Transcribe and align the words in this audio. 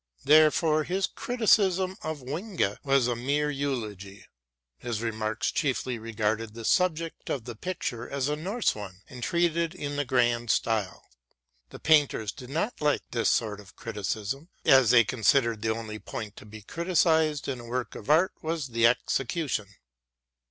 Therefore 0.25 0.83
his 0.83 1.05
criticism 1.05 1.95
of 2.01 2.21
Winge 2.23 2.79
was 2.83 3.05
a 3.07 3.15
mere 3.15 3.51
eulogy. 3.51 4.25
His 4.79 4.99
remarks 4.99 5.51
chiefly 5.51 5.99
regarded 5.99 6.55
the 6.55 6.65
subject 6.65 7.29
of 7.29 7.43
the 7.45 7.55
picture 7.55 8.09
as 8.09 8.27
a 8.27 8.35
Norse 8.35 8.73
one 8.73 9.03
and 9.11 9.21
treated 9.21 9.75
in 9.75 9.97
the 9.97 10.03
grand 10.03 10.49
style. 10.49 11.03
The 11.69 11.77
painters 11.77 12.31
did 12.31 12.49
not 12.49 12.81
like 12.81 13.03
this 13.11 13.29
sort 13.29 13.59
of 13.59 13.75
criticism, 13.75 14.49
as 14.65 14.89
they 14.89 15.03
considered 15.03 15.61
the 15.61 15.69
only 15.69 15.99
point 15.99 16.35
to 16.37 16.47
be 16.47 16.63
criticised 16.63 17.47
in 17.47 17.59
a 17.59 17.65
work 17.65 17.93
of 17.93 18.09
art 18.09 18.31
was 18.41 18.69
the 18.69 18.87
execution. 18.87 19.67